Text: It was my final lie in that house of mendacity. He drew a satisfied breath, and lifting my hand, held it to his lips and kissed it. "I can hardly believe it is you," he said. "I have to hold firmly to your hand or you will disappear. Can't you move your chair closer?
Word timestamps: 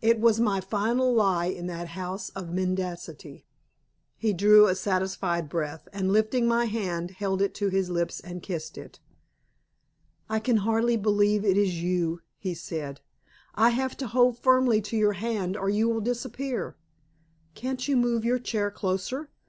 It 0.00 0.20
was 0.20 0.38
my 0.38 0.60
final 0.60 1.12
lie 1.12 1.46
in 1.46 1.66
that 1.66 1.88
house 1.98 2.28
of 2.36 2.52
mendacity. 2.54 3.44
He 4.16 4.32
drew 4.32 4.68
a 4.68 4.76
satisfied 4.76 5.48
breath, 5.48 5.88
and 5.92 6.12
lifting 6.12 6.46
my 6.46 6.66
hand, 6.66 7.10
held 7.10 7.42
it 7.42 7.52
to 7.54 7.68
his 7.68 7.90
lips 7.90 8.20
and 8.20 8.44
kissed 8.44 8.78
it. 8.78 9.00
"I 10.28 10.38
can 10.38 10.58
hardly 10.58 10.96
believe 10.96 11.44
it 11.44 11.56
is 11.56 11.82
you," 11.82 12.20
he 12.38 12.54
said. 12.54 13.00
"I 13.56 13.70
have 13.70 13.96
to 13.96 14.06
hold 14.06 14.38
firmly 14.38 14.80
to 14.82 14.96
your 14.96 15.14
hand 15.14 15.56
or 15.56 15.68
you 15.68 15.88
will 15.88 16.00
disappear. 16.00 16.76
Can't 17.56 17.88
you 17.88 17.96
move 17.96 18.24
your 18.24 18.38
chair 18.38 18.70
closer? 18.70 19.30